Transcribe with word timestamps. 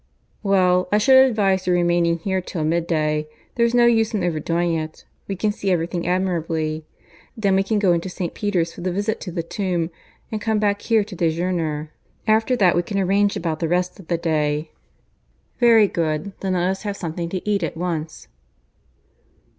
"Well, 0.41 0.87
I 0.91 0.97
should 0.97 1.23
advise 1.29 1.67
your 1.67 1.75
remaining 1.75 2.17
here 2.17 2.41
till 2.41 2.63
mid 2.63 2.87
day. 2.87 3.27
There's 3.53 3.75
no 3.75 3.85
use 3.85 4.15
in 4.15 4.23
overdoing 4.23 4.73
it. 4.73 5.05
We 5.27 5.35
can 5.35 5.51
see 5.51 5.69
everything 5.69 6.07
admirably. 6.07 6.87
Then 7.37 7.55
we 7.55 7.61
can 7.61 7.77
go 7.77 7.93
into 7.93 8.09
St. 8.09 8.33
Peter's 8.33 8.73
for 8.73 8.81
the 8.81 8.91
visit 8.91 9.21
to 9.21 9.31
the 9.31 9.43
tomb, 9.43 9.91
and 10.31 10.41
come 10.41 10.57
back 10.57 10.81
here 10.81 11.03
to 11.03 11.15
dejeuner. 11.15 11.91
After 12.25 12.55
that 12.55 12.75
we 12.75 12.81
can 12.81 12.97
arrange 12.97 13.35
about 13.37 13.59
the 13.59 13.67
rest 13.67 13.99
of 13.99 14.07
the 14.07 14.17
day." 14.17 14.71
"Very 15.59 15.87
good. 15.87 16.31
Then 16.39 16.53
let 16.53 16.67
us 16.67 16.81
have 16.81 16.97
something 16.97 17.29
to 17.29 17.47
eat 17.47 17.61
at 17.61 17.77
once." 17.77 18.27